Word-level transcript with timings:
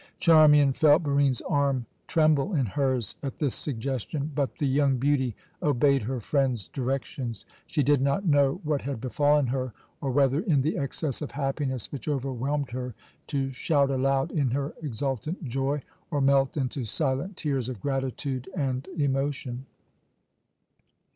Charmian 0.19 0.73
felt 0.73 1.03
Barine's 1.03 1.41
arm 1.41 1.85
tremble 2.07 2.55
in 2.55 2.65
hers 2.65 3.15
at 3.21 3.37
this 3.37 3.53
suggestion, 3.53 4.31
but 4.33 4.55
the 4.57 4.65
young 4.65 4.97
beauty 4.97 5.35
obeyed 5.61 6.01
her 6.01 6.19
friend's 6.19 6.67
directions. 6.69 7.45
She 7.67 7.83
did 7.83 8.01
not 8.01 8.25
know 8.25 8.61
what 8.63 8.81
had 8.81 8.99
befallen 8.99 9.45
her, 9.45 9.73
or 10.01 10.09
whether, 10.09 10.39
in 10.39 10.63
the 10.63 10.75
excess 10.75 11.21
of 11.21 11.29
happiness 11.29 11.91
which 11.91 12.07
overwhelmed 12.07 12.71
her, 12.71 12.95
to 13.27 13.51
shout 13.51 13.91
aloud 13.91 14.31
in 14.31 14.49
her 14.49 14.73
exultant 14.81 15.43
joy, 15.45 15.83
or 16.09 16.19
melt 16.19 16.57
into 16.57 16.83
silent 16.83 17.37
tears 17.37 17.69
of 17.69 17.79
gratitude 17.79 18.49
and 18.55 18.87
emotion. 18.97 19.67